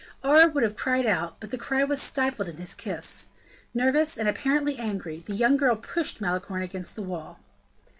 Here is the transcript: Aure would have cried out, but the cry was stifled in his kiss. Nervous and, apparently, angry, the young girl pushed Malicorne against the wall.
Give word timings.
Aure 0.23 0.51
would 0.51 0.63
have 0.63 0.75
cried 0.75 1.05
out, 1.05 1.39
but 1.39 1.51
the 1.51 1.59
cry 1.59 1.83
was 1.83 2.01
stifled 2.01 2.49
in 2.49 2.57
his 2.57 2.73
kiss. 2.73 3.27
Nervous 3.71 4.17
and, 4.17 4.27
apparently, 4.27 4.79
angry, 4.79 5.19
the 5.19 5.35
young 5.35 5.57
girl 5.57 5.75
pushed 5.75 6.19
Malicorne 6.19 6.63
against 6.63 6.95
the 6.95 7.03
wall. 7.03 7.39